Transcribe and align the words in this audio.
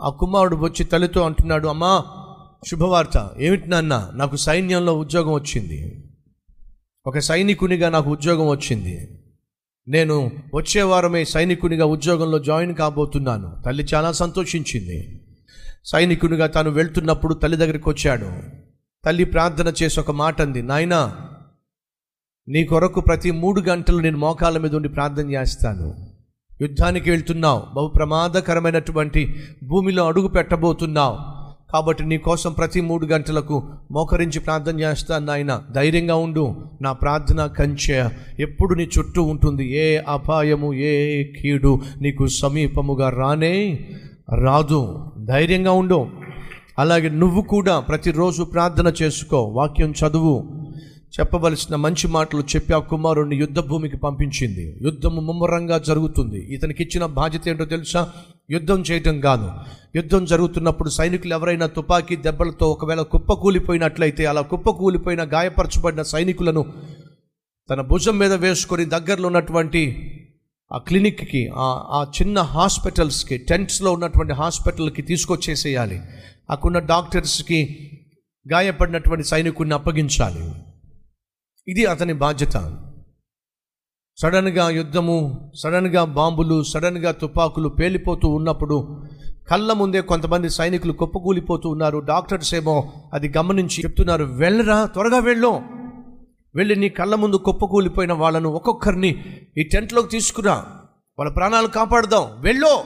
ఆ 0.00 0.08
కుమారుడు 0.08 0.56
వచ్చి 0.56 0.84
తల్లితో 0.84 1.20
అంటున్నాడు 1.20 1.68
అమ్మా 1.68 2.04
శుభవార్త. 2.66 3.30
ఏమిటి 3.38 3.68
నాన్న? 3.68 4.10
నాకు 4.14 4.36
సైన్యంలో 4.36 4.98
ఉద్యోగం 4.98 5.32
వచ్చింది. 5.32 6.04
ఒక 7.06 7.18
సైనికునిగా 7.18 7.88
నాకు 7.88 8.10
ఉద్యోగం 8.10 8.48
వచ్చింది. 8.48 9.24
నేను 9.88 10.30
వచ్చే 10.54 10.82
వారమే 10.82 11.24
సైనికునిగా 11.24 11.84
ఉద్యోగంలో 11.84 12.38
జాయిన్ 12.38 12.74
కాబోతున్నాను. 12.74 13.62
తల్లి 13.66 13.86
చాలా 13.94 14.12
సంతోషించింది. 14.12 15.20
సైనికునిగా 15.84 16.46
తాను 16.46 16.70
వెళ్తున్నప్పుడు 16.70 17.34
తల్లి 17.34 17.58
దగ్గరికి 17.58 17.88
వచ్చాడు. 17.88 18.30
తల్లి 19.04 19.24
ప్రార్థన 19.24 19.72
చేసి 19.82 20.00
ఒక 20.00 20.10
మాట 20.10 20.42
అంది 20.42 20.62
నాయనా 20.62 21.16
నీ 22.48 22.64
కొరకు 22.64 23.00
ప్రతి 23.00 23.30
మూడు 23.30 23.60
గంటలు 23.60 23.98
నేను 23.98 24.18
మోకాళ్ళ 24.18 24.58
మీద 24.58 24.74
ఉండి 24.74 24.88
ప్రార్థన 24.88 25.30
చేస్తాను. 25.30 26.07
యుద్ధానికి 26.62 27.10
వెళ్తున్నావు. 27.10 27.62
బహు 27.74 27.86
ప్రమాదకరమైనటువంటి 27.88 29.34
భూమిలో 29.64 30.06
అడుగు 30.06 30.28
పెట్టబోతున్నావు. 30.28 31.38
కాబట్టి 31.72 32.04
నీ 32.04 32.18
కోసం 32.18 32.52
ప్రతి 32.52 32.80
మూడు 32.80 33.06
గంటలకు 33.06 33.62
మోకరించి 33.90 34.40
ప్రార్థన 34.40 34.80
చేస్తాను 34.80 35.26
నాయన. 35.26 35.62
ధైర్యంగా 35.70 36.14
ఉండు. 36.14 36.56
నా 36.82 36.92
ప్రార్థన 36.92 37.46
కంచె 37.46 38.08
ఎప్పుడు 38.40 38.74
నీ 38.74 38.88
చుట్టూ 38.98 39.22
ఉంటుంది. 39.22 39.76
ఏ 39.76 40.00
అపాయము 40.08 40.74
ఏ 40.74 41.24
కీడు 41.24 41.80
నీకు 42.00 42.26
సమీపముగా 42.26 43.08
రానే 43.08 43.88
రాదు. 44.34 44.98
ధైర్యంగా 45.18 45.72
ఉండు. 45.72 46.06
అలాగే 46.78 47.08
నువ్వు 47.08 47.42
కూడా 47.42 47.80
ప్రతిరోజు 47.80 48.42
ప్రార్థన 48.42 48.92
చేసుకో. 49.02 49.42
వాక్యం 49.42 49.94
చదువు. 50.06 50.57
చెప్పవలసిన 51.20 51.76
మంచి 51.76 52.08
మాటలు 52.08 52.40
చెప్పి 52.40 52.72
ఆ 52.72 52.78
కుమారుణ్ణి 52.78 53.36
యుద్ధ 53.36 53.58
భూమికి 53.58 53.96
పంపించింది. 53.96 54.78
యుద్ధము 54.82 55.20
ముమ్మరంగా 55.20 55.78
జరుగుతుంది. 55.78 56.54
ఇతనికి 56.54 56.82
ఇచ్చిన 56.82 57.06
బాధ్యత 57.06 57.48
ఏంటో 57.48 57.64
తెలుసా? 57.64 58.12
యుద్ధం 58.50 58.80
చేయటం 58.80 59.20
కాదు. 59.20 59.50
యుద్ధం 59.96 60.24
జరుగుతున్నప్పుడు 60.24 60.88
సైనికులు 60.88 61.34
ఎవరైనా 61.34 61.66
తుపాకీ 61.66 62.16
దెబ్బలతో 62.16 62.70
ఒకవేళ 62.70 63.02
కుప్పకూలిపోయినట్లయితే 63.02 64.26
అలా 64.26 64.40
కుప్పకూలిపోయిన 64.40 65.24
గాయపరచబడిన 65.24 66.02
సైనికులను 66.02 66.64
తన 67.70 67.80
భుజం 67.80 68.18
మీద 68.18 68.32
వేసుకొని 68.32 68.84
దగ్గరలో 68.84 69.26
ఉన్నటువంటి 69.26 70.14
ఆ 70.72 70.78
క్లినిక్కి 70.78 71.50
ఆ 71.54 71.84
ఆ 71.90 72.06
చిన్న 72.22 72.38
హాస్పిటల్స్కి 72.40 73.38
టెంట్స్లో 73.38 73.92
ఉన్నటువంటి 73.92 74.32
హాస్పిటల్కి 74.32 75.02
తీసుకొచ్చేసేయాలి. 75.02 76.00
అక్కడున్న 76.50 76.78
డాక్టర్స్కి 76.78 77.90
గాయపడినటువంటి 78.52 79.24
సైనికుడిని 79.24 79.74
అప్పగించాలి. 79.74 80.52
ఇది 81.68 81.86
అతని 81.86 82.12
బాధ్యత. 82.12 82.82
సడన్గా 84.16 84.70
యుద్ధము 84.70 85.50
సడన్గా 85.54 86.04
బాంబులు 86.04 86.62
సడన్గా 86.62 87.10
తుపాకులు 87.10 87.68
పేలిపోతూ 87.68 88.28
ఉన్నప్పుడు 88.28 89.04
కళ్ళ 89.50 89.72
ముందే 89.72 90.00
కొంతమంది 90.00 90.50
సైనికులు 90.50 90.92
కుప్పకూలిపోతూ 90.92 91.68
ఉన్నారు. 91.68 91.98
డాక్టర్స్ 91.98 92.54
ఏమో 92.54 92.92
అది 93.14 93.32
గమనించి 93.36 93.84
చెప్తున్నారు 93.84 94.24
వెళ్ళరా 94.24 94.86
త్వరగా 94.86 95.18
వెళ్ళు. 95.18 95.60
వెళ్ళి 96.54 96.76
నీ 96.76 96.88
కళ్ళ 96.88 97.14
ముందు 97.14 97.36
కుప్పకూలిపోయిన 97.36 98.12
వాళ్ళను 98.12 98.50
ఒక్కొక్కరిని 98.50 99.24
ఈ 99.58 99.62
టెంట్లోకి 99.62 100.08
తీసుకురా. 100.08 100.66
వాళ్ళ 101.18 101.32
ప్రాణాలు 101.32 101.66
కాపాడుదాం. 101.66 102.26
వెళ్ళో. 102.38 102.84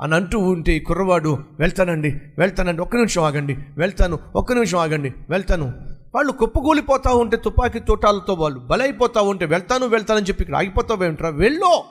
అని 0.00 0.14
అంటూ 0.14 0.38
ఉంటే 0.38 0.76
ఈ 0.76 0.80
కుర్రవాడు 0.80 1.38
వెళ్తానండి 1.60 2.10
వెళ్తానండి 2.38 2.82
ఒక్క 2.82 2.96
నిమిషం 2.96 3.22
ఆగండి 3.22 3.56
వెళ్తాను 3.78 4.18
ఒక్క 4.36 4.52
నిమిషం 4.52 4.78
ఆగండి 4.78 5.12
వెళ్తాను. 5.30 5.89
వాళ్ళు 6.14 6.32
కుప్పకూలిపోతూ 6.32 7.16
ఉంటే 7.16 7.36
తుపాకీ 7.36 7.78
తోటాలతో 7.78 8.34
వాళ్ళు 8.34 8.60
బలైపోతూ 8.60 9.22
ఉంటే 9.22 9.44
వెళ్తాను 9.44 9.86
వెళ్తానని 9.86 10.26
చెప్పి 10.26 10.42
ఇక్కడ 10.42 10.56
ఆగిపోతావు 10.56 11.04
ఏమిట్రా? 11.04 11.28
వెళ్ళు! 11.28 11.82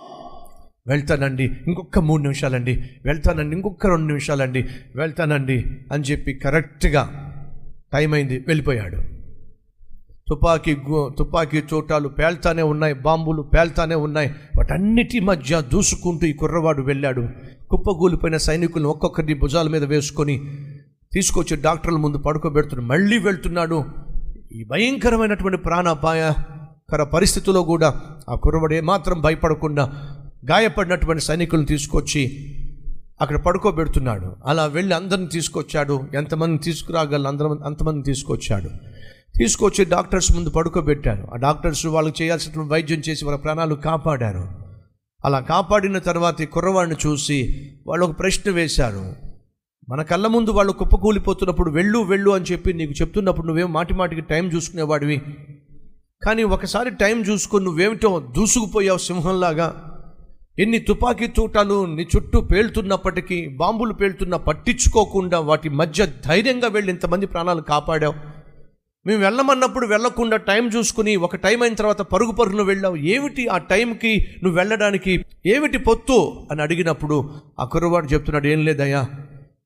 వెళ్తానండి 0.87 1.43
ఇంకొక 1.43 1.99
మూడు 1.99 2.21
నిమిషాలండి. 2.21 2.89
వెళ్తానండి 3.05 3.55
ఇంకొక 3.55 3.87
రెండు 3.87 4.05
నిమిషాలండి. 4.05 4.65
వెళ్తానండి 4.95 5.65
అని 5.91 6.03
చెప్పి 6.03 6.33
కరెక్ట్గా 6.33 7.03
టైం 7.93 8.13
అయింది 8.13 8.43
వెళ్ళిపోయాడు. 8.47 8.97
తుపాకీ 10.29 10.77
తుపాకీ 11.17 11.63
చోటాలు 11.73 12.07
పేల్తానే 12.07 12.61
ఉన్నాయి 12.61 12.93
బాంబులు 12.93 13.41
పేల్తానే 13.41 13.95
ఉన్నాయి. 13.95 14.35
వాటన్నిటి 14.57 15.19
మధ్య 15.19 15.61
దూసుకుంటూ 15.61 16.27
ఈ 16.27 16.33
కుర్రవాడు 16.33 16.81
వెళ్ళాడు. 16.81 17.27
కుప్పగూలిపోయిన 17.69 18.37
సైనికులను 18.37 18.89
ఒక్కొక్కరిని 18.89 19.33
భుజాల 19.33 19.67
మీద 19.67 19.83
వేసుకొని 19.83 20.41
తీసుకొచ్చి 21.13 21.61
డాక్టర్ల 21.61 21.97
ముందు 21.97 22.17
పడుకోబెడుతున్నాడు 22.17 22.89
మళ్ళీ 22.89 23.17
వెళ్తున్నాడు. 23.17 23.85
ఈ 24.51 24.63
భయంకరమైనటువంటి 24.63 25.57
ప్రాణాపాయకర 25.57 27.03
పరిస్థితుల్లో 27.03 27.63
కూడా 27.63 28.01
ఆ 28.29 28.35
కుర్రవాడు 28.35 28.73
ఏమాత్రం 28.73 29.21
భయపడకుండా 29.21 29.83
గాయపడినటువంటి 30.49 31.23
సైనికులను 31.23 31.65
తీసుకొచ్చి 31.65 32.55
అక్కడ 33.21 33.37
పడుకోబెడుతున్నాడు. 33.37 34.35
అలా 34.45 34.65
వెళ్ళి 34.65 34.95
అందరిని 34.95 35.27
తీసుకొచ్చాడు. 35.27 36.03
ఎంతమంది 36.13 36.63
తీసుకురాగల 36.63 37.27
అందరం 37.27 37.63
అంతమంది 37.63 38.03
తీసుకొచ్చాడు. 38.03 38.69
తీసుకొచ్చి 39.37 39.85
డాక్టర్స్ 39.85 40.31
ముందు 40.31 40.49
పడుకోబెట్టారు. 40.49 41.27
ఆ 41.33 41.35
డాక్టర్స్ 41.35 41.85
వాళ్ళు 41.85 42.13
చేయాల్సిన 42.21 42.61
వైద్యం 42.61 42.99
చేసి 42.99 43.25
వాళ్ళ 43.25 43.39
ప్రాణాలు 43.39 43.75
కాపాడారు. 43.75 44.47
అలా 45.25 45.39
కాపాడిన 45.39 45.99
తర్వాత 45.99 46.41
ఈ 46.41 46.45
కుర్రవాడిని 46.45 46.95
చూసి 47.07 47.69
వాళ్ళు 47.87 48.05
ఒక 48.05 48.19
ప్రశ్న 48.19 48.51
వేశారు. 48.51 49.28
మన 49.89 50.01
కళ్ళ 50.01 50.27
ముందు 50.27 50.49
వాళ్ళు 50.49 50.73
కుప్పకూలిపోతున్నప్పుడు 50.73 51.71
వెళ్ళు 51.71 51.99
వెళ్ళు 51.99 52.31
అని 52.31 52.45
చెప్పి 52.51 52.73
నీకు 52.73 52.91
చెప్తున్నప్పుడు 52.91 53.47
నువ్వేం 53.47 53.73
మాటి 53.73 53.93
మాటికి 53.93 54.21
టైం 54.21 54.47
చూసుకునేవాడివి. 54.47 55.21
కానీ 56.25 56.43
ఒకసారి 56.43 56.89
టైం 56.89 57.21
చూసుకొని 57.21 57.65
నువ్వేమిటో 57.65 58.19
దూసుకుపోయావు 58.19 58.97
సింహంలాగా. 58.97 59.95
ఎన్ని 60.59 60.79
తుపాకీ 60.79 61.27
తూటాలు 61.27 61.85
నీ 61.85 62.07
చుట్టూ 62.15 62.41
పేలుతున్నప్పటికీ 62.41 63.47
బాంబులు 63.47 63.93
పేలుతున్నా 63.93 64.37
పట్టించుకోకుండా 64.37 65.39
వాటి 65.39 65.69
మధ్య 65.69 66.07
ధైర్యంగా 66.25 66.67
వెళ్ళి 66.67 66.91
ఇంతమంది 66.91 67.25
ప్రాణాలు 67.25 67.61
కాపాడావు. 67.61 68.13
మేము 69.05 69.21
వెళ్ళమన్నప్పుడు 69.21 69.87
వెళ్ళకుండా 69.87 70.37
టైం 70.37 70.67
చూసుకుని 70.67 71.15
ఒక 71.15 71.35
టైం 71.35 71.61
అయిన 71.61 71.73
తర్వాత 71.73 72.01
పరుగు 72.01 72.31
పరుగును 72.31 72.63
వెళ్ళావు. 72.63 72.95
ఏమిటి 72.95 73.47
ఆ 73.47 73.57
టైంకి 73.57 74.25
నువ్వు 74.43 74.59
వెళ్ళడానికి? 74.59 75.25
ఏమిటి 75.45 75.77
పొత్తు? 75.77 76.47
అని 76.51 76.61
అడిగినప్పుడు 76.61 77.29
ఆ 77.59 77.65
కుర్రవాడు 77.65 78.05
చెప్తున్నాడు 78.05 78.47
ఏం 78.47 78.65
లేదయ్యా 78.65 79.07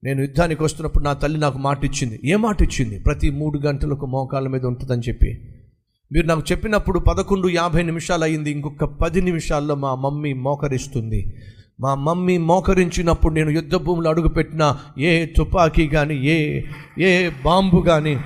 నేను 0.03 0.22
యుద్ధానికి 0.22 0.64
వస్తున్నప్పుడు 0.64 1.03
నా 1.03 1.14
తల్లి 1.14 1.40
నాకు 1.40 1.58
మాట 1.58 1.86
ఇచ్చింది. 1.86 2.19
ఏ 2.25 2.36
మాట 2.36 2.62
ఇచ్చింది? 2.62 3.00
ప్రతి 3.00 3.30
మూడు 3.30 3.59
గంటలకు 3.59 4.06
మోకాళ్ళ 4.06 4.47
మీద 4.47 4.66
ఉంటుందని 4.66 5.02
చెప్పి. 5.02 5.50
మీరు 6.12 6.25
నాకు 6.25 6.44
చెప్పినప్పుడు 6.52 7.00
పదకొండు 7.00 7.50
యాభై 7.50 7.84
నిమిషాలు 7.84 8.24
అయింది. 8.24 8.52
ఇంకొక 8.52 8.84
పది 8.84 9.22
నిమిషాల్లో 9.22 9.75
మా 9.75 9.96
మమ్మీ 9.96 10.34
మోకరిస్తుంది. 10.34 11.34
మా 11.80 11.96
మమ్మీ 11.96 12.38
మోకరించినప్పుడు 12.38 13.34
నేను 13.34 13.50
యుద్ధ 13.50 13.75
భూములు 13.75 14.09
అడుగుపెట్టిన 14.09 14.75
ఏ 15.00 15.25
తుపాకీ 15.25 15.88
కానీ 15.88 16.16
ఏ 16.16 16.62
ఏ 17.00 17.30
బాంబు 17.46 17.80
కానీ 17.80 18.18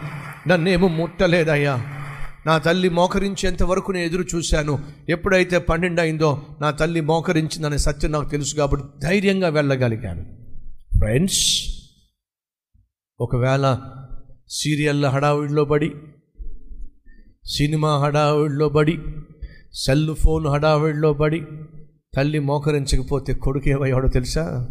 నన్నేమో 0.48 0.88
ముట్టలేదయ్యా. 0.88 1.86
నా 2.46 2.58
తల్లి 2.58 2.90
మోకరించేంత 2.90 3.64
వరకు 3.64 3.92
నేను 3.92 4.06
ఎదురు 4.06 4.26
చూశాను. 4.36 4.80
ఎప్పుడైతే 5.10 5.58
పన్నెండు 5.58 6.02
అయిందో 6.02 6.42
నా 6.62 6.72
తల్లి 6.72 7.02
మోకరించిందనే 7.02 7.78
సత్యం 7.78 8.12
నాకు 8.12 8.30
తెలుసు 8.30 8.56
కాబట్టి 8.56 8.86
ధైర్యంగా 9.04 9.50
వెళ్ళగలిగాను. 9.50 10.37
ఫ్రెండ్స్ 10.98 11.68
ఒకవేళ 13.20 13.80
సీరియళ్ళ 14.50 15.08
హడావిడిలో 15.08 15.66
పడి 15.66 15.92
సినిమా 17.46 18.00
హడావిడిలో 18.00 18.70
పడి 18.70 19.00
సెల్ 19.74 20.16
ఫోన్ 20.16 20.48
హడావిడిలో 20.48 21.14
పడి 21.14 21.46
తల్లి 22.16 22.40
మోకరించకపోతే 22.40 23.34
కొడుకు 23.34 23.70
ఏమయ్యాడో 23.70 24.08
తెలుసా? 24.08 24.70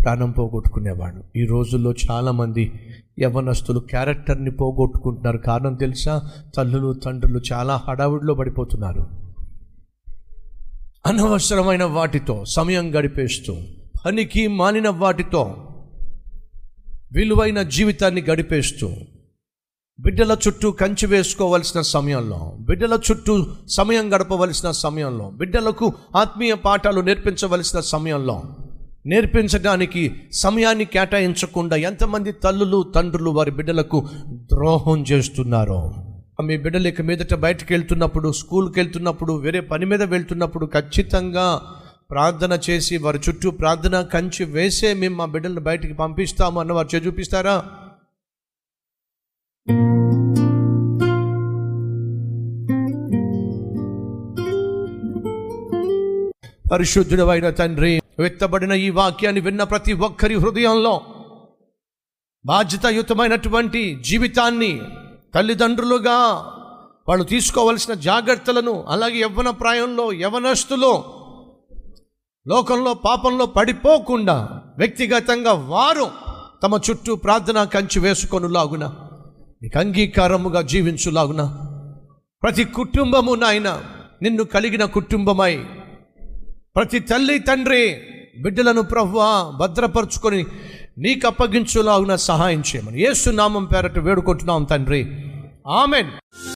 ప్రాణం 0.00 0.30
పోగొట్టుకునేవాడు. 0.30 1.38
ఈ 1.38 1.46
రోజుల్లో 1.46 1.94
చాలామంది 2.10 2.80
యవనస్తులు 3.20 3.80
క్యారెక్టర్ని 3.80 4.50
పోగొట్టుకుంటున్నారు. 4.50 5.38
కారణం 5.38 5.74
తెలుసా? 5.74 6.30
తల్లులు 6.56 6.92
తండ్రులు 6.92 7.40
చాలా 7.52 7.76
హడావిడిలో 7.88 8.34
పడిపోతున్నారు. 8.34 9.06
అనవసరమైన 11.06 11.84
వాటితో 11.84 12.44
సమయం 12.44 12.98
గడిపేస్తూ 12.98 13.56
పనికి 14.06 14.42
మానిన 14.48 14.88
వాటితో 14.98 15.40
విలువైన 17.12 17.60
జీవితాన్ని 17.68 18.22
గడిపేస్తూ 18.22 18.88
బిడ్డల 19.98 20.32
చుట్టూ 20.44 20.68
కంచి 20.72 21.06
వేసుకోవలసిన 21.06 21.80
సమయంలో 21.88 22.38
బిడ్డల 22.60 22.94
చుట్టూ 23.06 23.34
సమయం 23.68 24.06
గడపవలసిన 24.12 24.70
సమయంలో 24.70 25.30
బిడ్డలకు 25.30 25.86
ఆత్మీయ 26.16 26.54
పాఠాలు 26.64 27.00
నేర్పించవలసిన 27.00 27.80
సమయంలో 27.86 28.36
నేర్పించడానికి 29.06 30.02
సమయాన్ని 30.32 30.86
కేటాయించకుండా 30.86 31.78
ఎంతమంది 31.86 32.32
తల్లులు 32.42 32.80
తండ్రులు 32.94 33.30
వారి 33.30 33.50
బిడ్డలకు 33.50 34.00
ద్రోహం 34.52 35.00
చేస్తున్నారో 35.10 35.80
మీ 36.42 36.56
బిడ్డలు 36.56 36.88
ఇక 36.88 37.02
మీదట 37.02 37.34
బయటకు 37.40 37.72
వెళ్తున్నప్పుడు 37.72 38.30
స్కూల్కి 38.32 38.78
వెళ్తున్నప్పుడు 38.80 39.34
వేరే 39.38 39.60
పని 39.60 39.86
మీద 39.86 40.02
వెళ్తున్నప్పుడు 40.10 40.66
ఖచ్చితంగా 40.72 41.48
ప్రార్థన 42.10 42.58
చేసి 42.70 42.96
వారి 42.96 43.20
చుట్టూ 43.28 43.50
ప్రార్థన 43.50 44.02
కంచి 44.02 44.44
వేసే 44.44 44.94
మేము 44.94 45.16
మా 45.16 45.24
బిడ్డలను 45.24 45.60
బయటికి 45.60 45.94
పంపిస్తాము 45.94 46.60
అన్న 46.60 46.72
వారు 46.72 46.88
చూపిస్తారా? 46.88 47.64
పరిశుద్ధుడైన 56.72 57.50
తండ్రి 57.50 58.02
వెత్తబడిన 58.18 58.72
ఈ 58.72 58.90
వాక్యాన్ని 58.90 59.40
విన్న 59.40 59.62
ప్రతి 59.62 59.92
ఒక్కరి 59.92 60.34
హృదయంలో 60.34 61.00
బాధ్యతాయుతమైనటువంటి 62.46 64.00
జీవితాన్ని 64.00 64.80
తల్లిదండ్రులుగా 65.34 66.44
వాళ్ళు 67.08 67.24
తీసుకోవలసిన 67.24 67.94
జాగ్రత్తలను 67.94 68.84
అలాగే 68.88 69.20
యవ్వన 69.20 69.50
ప్రాయంలో 69.50 70.12
యవనస్తులు 70.12 71.15
లోకంలో 72.48 72.94
పాపంలో 72.94 73.46
పడిపోకుండా 73.46 74.62
వ్యక్తిగతంగా 74.78 75.52
వారు 75.52 76.10
తమ 76.62 76.80
చుట్టూ 76.90 77.14
ప్రార్థన 77.14 77.64
కంచి 77.64 77.98
వేసుకొనులాగున 77.98 78.84
నీకు 79.62 79.78
అంగీకారముగా 79.78 80.62
జీవించులాగున 80.62 81.42
ప్రతి 82.42 82.64
కుటుంబము 82.64 83.34
నాయన 83.34 83.82
నిన్ను 84.22 84.44
కలిగిన 84.44 84.84
కుటుంబమై 84.84 85.56
ప్రతి 86.76 86.98
తల్లి 86.98 87.38
తండ్రి 87.38 88.02
బిడ్డలను 88.42 88.82
ప్రవ్వా 88.82 89.52
భద్రపరుచుకొని 89.60 90.46
నీకు 90.98 91.26
అప్పగించులాగున 91.26 92.14
సహాయం 92.14 92.60
చేయమని 92.60 93.02
యేసు 93.02 93.30
నామం 93.30 93.64
పేరట 93.64 93.98
వేడుకుంటున్నాం 93.98 94.64
తండ్రి. 94.64 95.02
ఆమెన్. 95.68 96.10